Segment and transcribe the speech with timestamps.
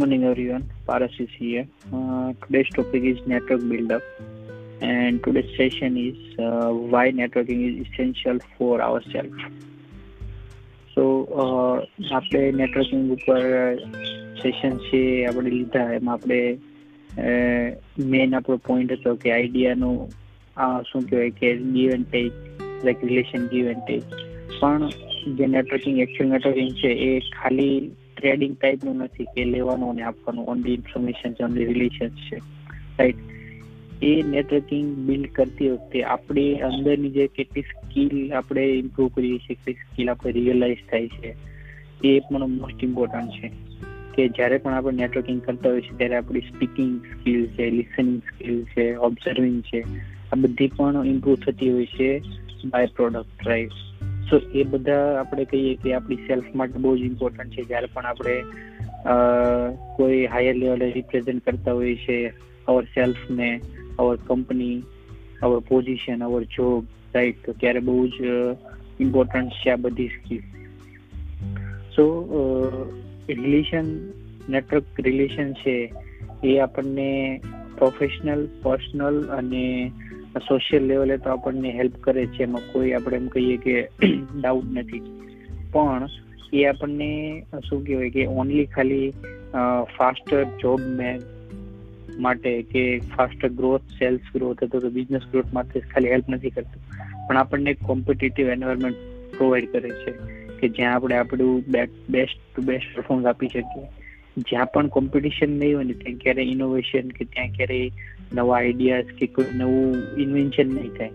[0.00, 0.70] morning, everyone.
[0.86, 1.66] Paras is here.
[1.92, 4.02] Uh, today's topic is network build-up,
[4.80, 9.40] and today's session is uh, why networking is essential for ourselves.
[10.94, 11.02] સો
[12.10, 13.40] આપણે networking ઉપર
[14.42, 15.00] session છે
[15.30, 16.38] આપણે લીધા એમાં આપણે
[18.12, 19.98] main આપણો point હતો કે આઈડિયાનું
[20.90, 22.32] શું કહેવાય કે give and take
[22.86, 24.16] like relation give and take
[24.56, 24.82] પણ
[25.38, 27.78] જે નેટવર્કિંગ એકચ્યુઅલ નેટવર્કિંગ છે એ ખાલી
[28.21, 30.45] ટ્રેડિંગ ટાઈપનું નથી કે લેવાનું અને આપવાનું.
[30.45, 32.35] ઓનલી ઇન્ફોર્મેશન છે ઓનલી રિલેશન છે.
[32.99, 33.15] રાઈટ
[34.03, 39.73] એ નેટવર્કિંગ બિલ્ડ કરતી વખતે આપણી અંદરની જે કેટલી સ્કિલ આપણે ઇમ્પ્રુવ કરીએ છીએ, કેટલી
[39.73, 41.35] સ્કિલ આપણે રિયલાઇઝ થાય છે,
[42.03, 43.51] એ પણ મોસ્ટ ઇમ્પોર્ટન્ટ છે.
[44.15, 48.63] કે જ્યારે પણ આપણે નેટવર્કિંગ કરતા હોઈએ છીએ, ત્યારે આપણી સ્પીકિંગ સ્કિલ છે લિસનિંગ સ્કિલ
[48.63, 49.81] છે ઓબ્ઝર્વિંગ છે,
[50.33, 52.19] આ બધી પણ ઇમ્પ્રુવ થતી હોય છે
[52.65, 53.69] બાય પ્રોડક્ટ રાઈટ
[54.31, 57.63] સો એ બધા આપણે કહીએ કે આપણી સેલ્ફ માટે બહુ જ ઇમ્પોર્ટન્ટ છે.
[57.63, 58.35] જ્યારે પણ આપણે
[59.97, 62.33] કોઈ હાયર લેવલે રિપ્રેઝેન્ટ કરતા હોઈએ છીએ
[62.67, 63.49] our સેલ્ફને
[63.99, 64.81] our company
[65.41, 68.33] our position our job right તો ત્યારે બહુ જ
[68.99, 70.43] ઇમ્પોર્ટન્ટ છે આ બધી skill
[71.95, 72.05] so
[73.29, 73.87] relation
[74.49, 75.75] network relation છે,
[76.43, 77.41] એ આપણને
[77.77, 79.65] પ્રોફેશનલ પર્સનલ અને
[80.39, 83.89] સોશિયલ લેવલે તો આપણને હેલ્પ કરે છે, એમાં કોઈ આપણે એમ કહીએ કે
[84.41, 84.99] ડાઉટ નથી.
[85.71, 86.07] પણ
[86.53, 89.13] એ આપણને શું કહેવાય કે ઓનલી ખાલી
[89.97, 91.21] ફાસ્ટર જોબ મેન
[92.19, 96.81] માટે કે ફાસ્ટર ગ્રોથ સેલ્સ ગ્રોથ અથવા તો બિઝનેસ ગ્રોથ માટે ખાલી હેલ્પ નથી કરતું.
[97.27, 98.97] પણ આપણને કોમ્પિટિટિવ એન્વાયરમેન્ટ
[99.37, 100.11] પ્રોવાઈડ કરે છે
[100.59, 101.63] કે જ્યાં આપણે આપણું
[102.09, 104.00] બેસ્ટ ટુ બેસ્ટ પરફોર્મન્સ આપી શકીએ.
[104.37, 107.89] જ્યાં પણ કોમ્પિટિશન નહીં હોય ને, ત્યાં ક્યારેય ઇનોવેશન કે ત્યાં ક્યારેય
[108.33, 111.11] નવા આઈડિયાઝ કે કોઈ નવું ઇન્વેન્શન નહીં થાય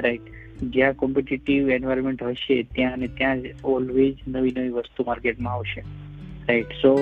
[0.00, 0.26] રાઈટ
[0.74, 5.80] જ્યાં કોમ્પિટિટિવ એન્વાયરમેન્ટ હશે, ત્યાં અને ત્યાં જ ઓલવેઝ નવી નવી વસ્તુ માર્કેટમાં આવશે
[6.48, 6.92] રાઈટ સો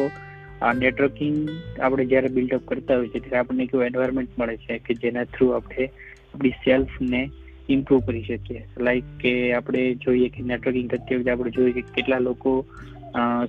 [0.62, 1.48] આ નેટવર્કિંગ
[1.80, 5.48] આપણે જ્યારે બિલ્ડઅપ કરતા હોઈએ છીએ, ત્યારે આપણને કેવું એન્વાયરમેન્ટ મળે છે કે જેના થ્રુ
[5.48, 5.86] આપણે
[6.34, 7.30] આપણી સેલ્ફને
[7.68, 8.62] ઇમ્પ્રુવ કરી શકીએ.
[8.78, 12.66] લાઈક કે આપણે જોઈએ કે નેટવર્કિંગ કરતી વખતે આપણે જોઈએ કે કેટલા લોકો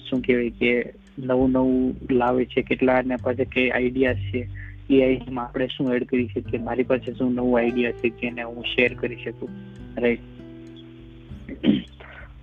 [0.10, 0.72] શું કહેવાય કે
[1.20, 4.48] નવું નવું લાવે છે, કેટલા એના પાસે કઈ આઈડિયા છે,
[4.90, 6.60] એ આઈડિયામાં આપણે શું એડ કરી શકીએ?
[6.60, 9.50] મારી પાસે શું નવું આઈડિયા છે જેને હું શેર કરી શકું?
[9.98, 10.20] રાઈટ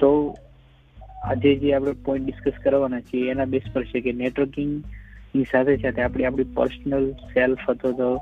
[0.01, 0.37] તો
[1.23, 6.03] આજે જે આપણે પોઈન્ટ ડિસ્કસ કરવાના છીએ એના બેસ પર છે કે નેટવર્કિંગની સાથે સાથે
[6.03, 8.21] આપણે, આપણી પર્સનલ સેલ્ફ અથવા તો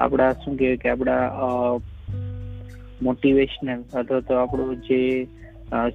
[0.00, 1.30] આપણા શું કહેવાય કે આપણા
[3.02, 5.24] મોટિવેશનલ અથવા તો આપણું જે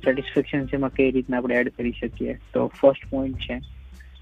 [0.06, 2.34] સેટિસ્ફેક્શન છે એમાં કઈ રીતના આપણે એડ કરી શકીએ?
[2.54, 3.60] તો ફર્સ્ટ પોઈન્ટ છે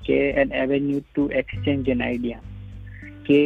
[0.05, 2.39] કે an avenue to exchange an idea
[3.25, 3.39] કે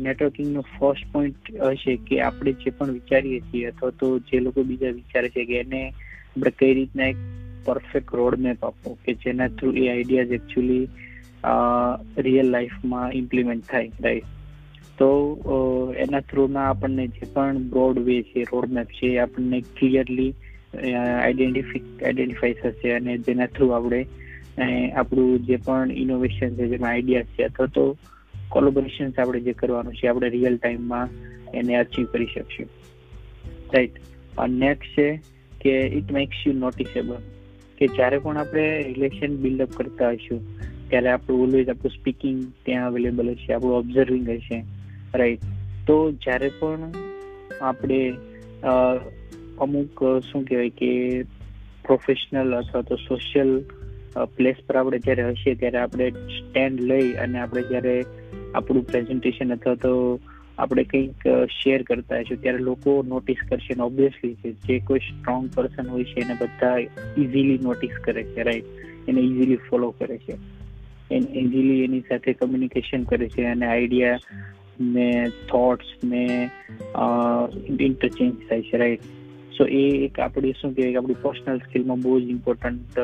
[0.00, 4.90] નેટવર્કિંગનો ફર્સ્ટ પોઈન્ટ હશે કે આપણે જે પણ વિચારીએ છીએ અથવા તો જે લોકો બીજા
[4.90, 7.16] વિચારે છે કે એને આપણે કઈ રીતના એક
[7.64, 10.88] પરફેક્ટ રોડ મેપ આપવો કે જેના થ્રુ એ આઈડિયાઝ એકચ્યુઅલી
[12.18, 14.24] રિયલ લાઈફમાં ઇમ્પ્લિમેન્ટ થાય રાઈટ
[14.98, 15.10] તો
[15.98, 20.34] એના થ્રુમાં આપણને જે પણ બ્રોડ વે છે રોડ મેપ છે, એ આપણને ક્લિયરલી
[21.22, 24.06] આઈડેન્ટિફિક આઈડેન્ટિફાઈ થશે અને જેના થ્રુ આપણે
[24.92, 27.96] આપણું જે પણ ઇનોવેશન છે, જેમાં આઈડિયા છે, અથવા તો
[28.48, 31.08] કોલોબરેશન આપણે જે કરવાનું છે, આપણે રિયલ ટાઈમમાં
[31.54, 32.68] એને અચીવ કરી શકશું.
[33.74, 33.96] રાઈટ
[34.48, 35.20] નેક્સ્ટ છે
[35.60, 37.16] કે ઇટ મેક્સ યુ નોટિસેબલ
[37.78, 40.40] કે જ્યારે પણ આપણે રિલેશન બિલ્ડઅપ કરતા હશું
[40.88, 44.64] ત્યારે આપણું ઓલવેઝ આપણું સ્પીકિંગ ત્યાં અવેલેબલ હશે, આપણું ઓબ્ઝર્વિંગ હશે.
[45.14, 45.40] રાઈટ
[45.86, 46.92] તો જ્યારે પણ
[47.60, 48.12] આપણે
[49.58, 50.02] અમુક,
[50.32, 51.22] શું કહેવાય કે
[51.84, 53.64] પ્રોફેશનલ અથવા તો સોશિયલ
[54.16, 58.04] પ્લેસ પર આપણે જ્યારે હશે ત્યારે આપણે સ્ટેન્ડ લઈ અને આપણે જ્યારે
[58.54, 60.20] આપણું પ્રેઝન્ટેશન અથવા તો
[60.58, 65.88] આપણે કંઈક શેર કરતા હશું ત્યારે લોકો નોટિસ કરશે અને ઓબ્વિયસલી જે કોઈ સ્ટ્રોંગ પર્સન
[65.88, 66.76] હોય છે એને બધા
[67.18, 68.64] ઇઝીલી નોટિસ કરે છે રાઈટ
[69.08, 70.32] એને ઇઝીલી ફોલો કરે છે.
[71.10, 74.18] એને ઇઝીલી એની સાથે કમ્યુનિકેશન કરે છે અને આઈડિયા
[74.80, 76.50] ને થોટ્સ ને
[77.80, 79.00] ઇન્ટરચેન્જ થાય છે રાઈટ
[79.58, 82.98] સો એ એક આપણી શું કહેવાય આપણી પર્સનલ સ્કિલમાં બહુ જ ઇમ્પોર્ટન્ટ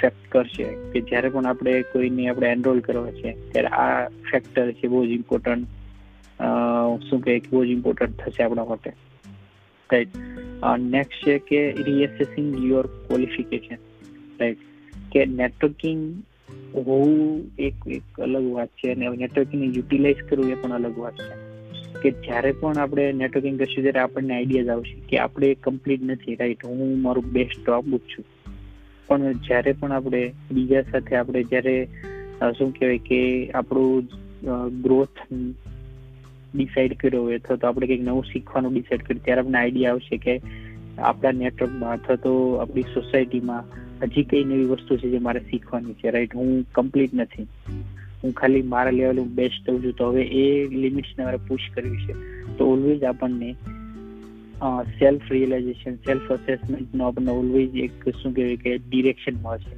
[0.00, 4.88] ફેક્ટર છે કે જ્યારે પણ આપણે કોઈને આપણે એનરોલ કરવા છે, ત્યારે આ ફેક્ટર છે
[4.88, 5.64] બહુ જ ઇમ્પોર્ટન્ટ
[7.02, 8.92] શું કહે બહુ જ ઇમ્પોર્ટન્ટ થશે આપણા માટે.
[9.90, 10.16] રાઈટ
[10.90, 13.80] નેક્સ્ટ છે કે રીએસેસિંગ યોર ક્વોલિફિકેશન
[14.40, 14.58] રાઈટ
[15.12, 16.04] કે નેટવર્કિંગ
[16.76, 21.34] હોવું એક એક અલગ વાત છે અને નેટવર્કિંગને યુટિલાઇઝ કરવું એ પણ અલગ વાત છે.
[22.02, 26.34] કે જ્યારે પણ આપણે નેટવર્કિંગ કરશું ત્યારે આપણને આઈડિયાઝ આવશે કે આપણે કમ્પ્લીટ નથી.
[26.34, 28.24] રાઈટ હું મારું બેસ્ટ આપું જ છું.
[29.06, 30.22] પણ જ્યારે પણ આપણે
[30.52, 31.76] બીજા સાથે આપણે જ્યારે
[32.58, 33.20] શું કહેવાય કે
[33.50, 34.08] આપણું
[34.82, 35.22] ગ્રોથ
[36.54, 40.16] ડિસાઈડ કર્યો હોય અથવા તો આપણે કંઈક નવું શીખવાનું ડિસાઈડ કર્યું, ત્યારે આપણને આઈડિયા આવશે
[40.16, 40.34] કે
[40.98, 43.62] આપણા નેટવર્કમાં અથવા તો આપણી સોસાયટીમાં
[44.02, 46.10] હજી કઈ નવી વસ્તુ છે જે મારે શીખવાની છે.
[46.10, 47.46] રાઈટ હું કમ્પ્લીટ નથી.
[48.24, 49.92] હું ખાલી મારા લેવલ હું બેસ્ટ થઉં છું.
[49.92, 50.44] તો હવે એ
[50.76, 52.14] લિમિટ્સને મારે પુશ કરવી છે.
[52.56, 53.50] તો ઓલવેઝ આપણને
[54.82, 59.76] સેલ્ફ રિયલાઇઝેશન સેલ્ફ અસેસમેન્ટનો આપણને ઓલવેઝ એક શું કહેવાય કે ડિરેક્શન મળશે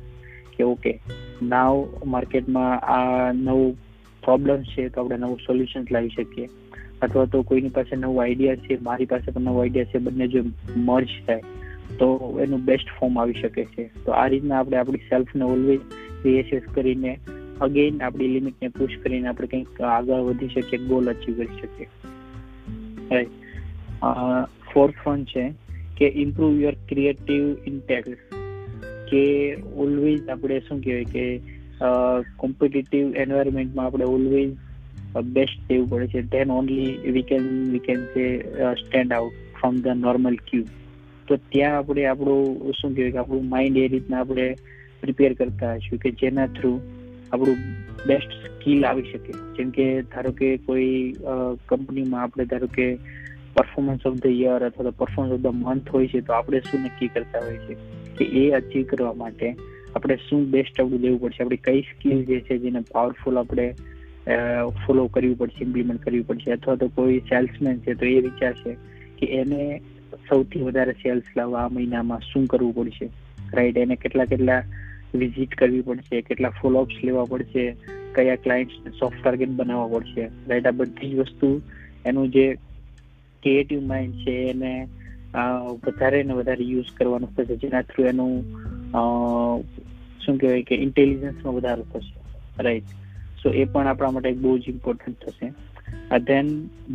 [0.57, 1.01] કે ઓકે
[1.43, 3.77] નાવ માર્કેટમાં આ નવું
[4.25, 6.49] પ્રોબ્લેમ છે તો આપણે નવું સોલ્યુશન લાવી શકીએ.
[7.03, 10.43] અથવા તો કોઈની પાસે નવું આઈડિયા છે, મારી પાસે પણ નવો આઈડિયા છે, બંને જો
[10.77, 11.41] મર્જ થાય,
[11.99, 13.91] તો એનું બેસ્ટ ફોર્મ આવી શકે છે.
[14.05, 15.81] તો આ રીતના આપણે આપણી સેલ્ફને ઓલવેઝ
[16.25, 17.19] રિએસેસ કરીને
[17.61, 21.87] અગેન આપણી લિમિટને પુશ કરીને આપણે કંઈક આગળ વધી શકીએ ગોલ અચીવ કરી શકીએ.
[23.11, 23.29] રાઈટ
[24.77, 25.45] ફોર્થ વન છે
[25.99, 28.39] કે ઇમ્પ્રુવ યોર ક્રિએટિવ ઇન્ટેક્ટ
[29.11, 29.25] કે
[29.83, 31.25] ઓલવેઝ આપણે શું કહેવાય કે
[32.37, 34.55] કોમ્પિટિટિવ એન્વાયરમેન્ટમાં આપણે ઓલવેઝ
[35.37, 36.21] બેસ્ટ દેવું પડે છે.
[36.33, 38.25] Then only we can we can say
[38.81, 40.65] stand out from the normal queue
[41.29, 44.47] તો ત્યાં આપણે આપણું, શું કહેવાય કે, આપણું માઇન્ડ એ રીતના આપણે
[45.03, 46.73] પ્રિપેર કરતા હશું કે જેના થ્રુ
[47.33, 47.59] આપણું
[48.07, 49.33] બેસ્ટ સ્કિલ આવી શકે.
[49.57, 50.93] જેમ કે ધારો કે કોઈ
[51.69, 52.89] કંપનીમાં આપણે ધારો કે
[53.57, 56.81] પરફોર્મન્સ ઓફ ધ યર અથવા તો પરફોર્મન્સ ઓફ ધ મંથ હોય છે, તો આપણે શું
[56.81, 57.75] નક્કી કરતા હોય છે
[58.19, 59.55] કે એ અચીવ કરવા માટે
[59.97, 61.45] આપણે શું બેસ્ટ આપણું દેવું પડશે?
[61.45, 63.67] આપણી કઈ સ્કિલ જે છે, જેને પાવરફુલ આપણે
[64.87, 66.53] ફોલો કરવી પડશે ઇમ્પ્લિમેન્ટ કરવી પડશે?
[66.53, 68.77] અથવા તો કોઈ સેલ્સમેન છે, તો એ વિચારશે
[69.19, 69.81] કે એને
[70.29, 73.09] સૌથી વધારે સેલ્સ લાવવા આ મહિનામાં શું કરવું પડશે?
[73.55, 74.63] રાઈટ એને કેટલા કેટલા
[75.15, 76.21] વિઝિટ કરવી પડશે?
[76.21, 77.65] કેટલા ફોલોઅપ્સ લેવા પડશે?
[78.15, 80.29] કયા ક્લાયન્ટ્સને સોફ્ટ ટાર્ગેટ બનાવવા પડશે?
[80.49, 81.61] રાઈટ આ બધી જ વસ્તુ
[82.07, 82.47] એનું જે
[83.47, 84.75] ક્રિએટિવ માઇન્ડ છે એને
[85.81, 88.33] વધારે ને વધારે યુઝ કરવાનું થશે, જેના થ્રુ એનું
[90.23, 92.15] શું કહેવાય કે ઇન્ટેલિજન્સમાં વધારો થશે.
[92.59, 92.95] રાઈટ
[93.43, 95.49] સો એ પણ આપણા માટે બહુ જ ઇમ્પોર્ટન્ટ થશે.
[96.23, 96.49] Then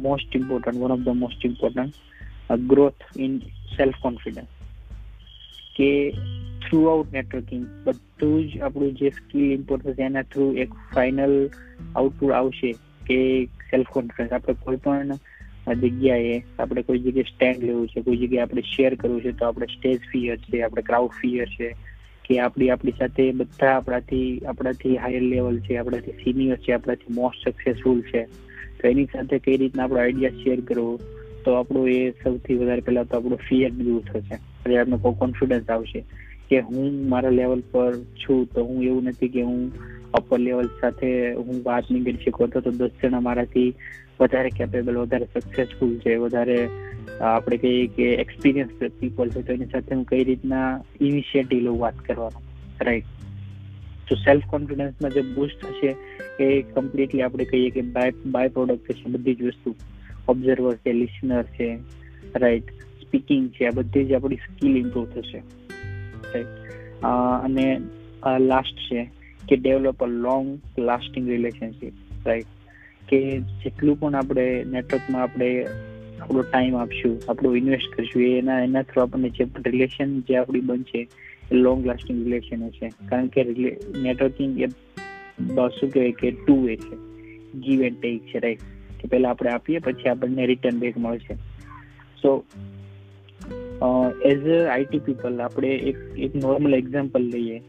[0.03, 1.93] most important one of the most important
[2.69, 3.37] growth in
[3.75, 4.49] self confidence
[5.77, 5.89] કે
[6.63, 11.35] થ્રુ આઉટ નેટવર્કિંગ બધું જ આપણું જે સ્કિલ ઇમ્પોર્ટ થશે, એના થ્રુ એક ફાઇનલ
[11.95, 12.71] આઉટપુટ આવશે
[13.07, 13.19] કે
[13.69, 15.09] સેલ્ફ કોન્ફિડન્સ આપણે કોઈ પણ
[15.67, 19.65] જગ્યાએ આપણે કોઈ જગ્યાએ સ્ટેન્ડ લેવું છે, કોઈ જગ્યાએ આપણે શેર કરવું છે, તો આપણે
[19.65, 21.75] સ્ટેજ ફિયર છે, આપણે ક્રાઉડ ફિયર છે
[22.25, 27.49] કે આપણી આપણી સાથે બધા આપણાથી આપણાથી હાયર લેવલ છે, આપણાથી સિનિયર છે, આપણાથી મોસ્ટ
[27.49, 28.25] સક્સેસફુલ છે.
[28.81, 30.99] તો એની સાથે કઈ રીતના આપણો આઈડિયા શેર કરવો,
[31.45, 34.35] તો આપણું એ સૌથી વધારે પહેલાં તો આપણો ફિયર દૂર થશે.
[34.35, 36.03] એટલે આપણને કોન્ફિડન્સ આવશે
[36.49, 39.71] કે હું મારા લેવલ પર છું, તો હું એવું નથી કે હું
[40.13, 43.73] અપર લેવલ સાથે હું વાત નહીં કરી શકું અથવા તો દસ જણા મારાથી
[44.19, 46.15] વધારે કેપેબલ વધારે સક્સેસફુલ છે.
[46.15, 46.69] વધારે
[47.21, 49.41] આપણે કહીએ કે એક્સપિરિયન્સ પીપલ છે.
[49.41, 52.41] તો એની સાથે હું કઈ રીતના ઇનિશિયેટિવ લઉં વાત કરવાનો.
[52.81, 53.03] રાઈટ
[54.09, 55.95] તો સેલ્ફ કોન્ફિડન્સમાં જે બુસ્ટ હશે
[56.43, 59.75] એ કમ્પ્લીટલી આપણે કહીએ કે બાય બાય પ્રોડક્ટ છે બધી જ વસ્તુ.
[60.27, 61.77] ઓબ્ઝર્વર છે લિસનર છે.
[62.35, 62.63] રાઈટ
[63.01, 63.65] સ્પીકિંગ છે.
[63.65, 65.37] આ બધી જ આપણી સ્કિલ ઇમ્પ્રુવ થશે.
[66.33, 66.47] રાઈટ
[67.43, 67.79] અને
[68.39, 69.20] લાસ્ટ છે.
[69.47, 72.45] કે develop a long lasting relationship right
[73.09, 75.65] કે જેટલું પણ આપણે નેટવર્કમાં આપણે
[76.21, 81.07] આપણો ટાઈમ આપશું, આપણું ઇન્વેસ્ટ કરશું એના એના થ્રુ આપણને જે રિલેશન જે આપણી બનશે,
[81.51, 82.91] એ લોંગ લાસ્ટિંગ રિલેશન હશે.
[83.09, 83.43] કારણ કે
[83.97, 86.95] નેટવર્કિંગ એ શું કહેવાય કે ટુ વે છે.
[87.59, 88.59] ગીવ એન્ડ ટેક છે રાઈટ
[88.99, 91.35] કે પહેલા આપણે આપીએ, પછી આપણને રિટર્ન બેક મળશે.
[92.21, 92.45] So
[94.25, 97.61] as a IT people આપણે એક એક નોર્મલ એક્ઝામ્પલ લઈએ.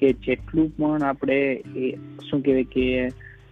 [0.00, 1.38] કે જેટલું પણ આપણે
[1.76, 1.90] એ
[2.28, 2.86] શું કહેવાય કે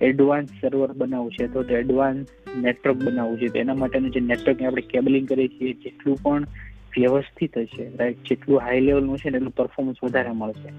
[0.00, 2.26] એડવાન્સ સર્વર બનાવવું છે, તો એડવાન્સ
[2.56, 3.60] નેટવર્ક બનાવવું છે.
[3.60, 6.46] એના માટેનું જે નેટવર્ક આપણે કેબલિંગ કરીએ છીએ, જેટલું પણ
[6.96, 10.70] વ્યવસ્થિત હશે રાઈટ જેટલું હાઈ લેવલનું છે ને એટલું પરફોર્મન્સ વધારે મળશે.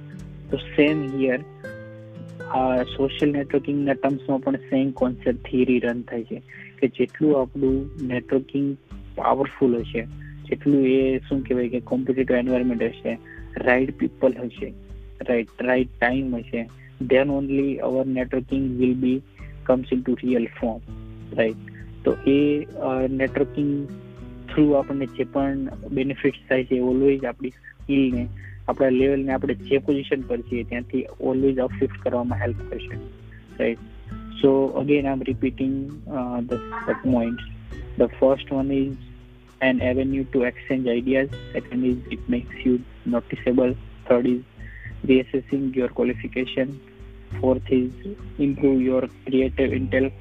[0.50, 1.40] તો સેમ હિયર
[2.52, 6.42] આ સોશિયલ નેટવર્કિંગના ટર્મ્સમાં પણ સેમ કોન્સેપ્ટ થિયરી રન થાય છે,
[6.80, 8.70] કે જેટલું આપણું નેટવર્કિંગ
[9.18, 10.04] પાવરફુલ હશે,
[10.50, 13.18] જેટલું એ શું કહેવાય કે કોમ્પિટેટિવ એન્વાયરમેન્ટ હશે
[13.66, 14.70] રાઈટ પીપલ હશે
[15.22, 16.70] રાઈટ right ટાઈમ હશે.
[17.02, 19.14] Then only our networking will be
[19.68, 20.82] comes into real form,
[21.38, 21.56] right?
[22.04, 22.68] તો એ
[23.10, 23.88] નેટવર્કિંગ
[24.50, 28.28] થ્રુ આપણને જે પણ બેનિફિટ્સ થાય છે ઓલવેઝ આપણી સ્કિલને
[28.68, 32.98] આપણા લેવલને આપણે જે પોઝિશન પર છીએ, ત્યાંથી ઓલવેઝ અપશિફ્ટ કરવામાં હેલ્પ કરશે
[33.60, 33.80] right
[34.42, 35.90] so again I am repeating
[36.48, 36.54] the
[37.04, 37.40] point
[37.98, 38.94] the first one is
[39.62, 43.76] an avenue to exchange ideas second is it makes you noticeable
[44.08, 44.49] third is
[45.06, 46.80] reassessing your qualification.
[47.40, 47.92] Fourth is
[48.38, 50.16] improve your creative intellect.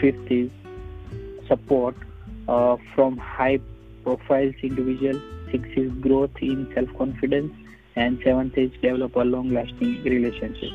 [0.00, 0.50] Fifth is
[1.46, 1.96] support
[2.48, 3.58] uh, from high
[4.04, 5.20] profiles individual.
[5.50, 7.52] Sixth is growth in self confidence.
[7.96, 10.70] And seventh is develop a long lasting relationship.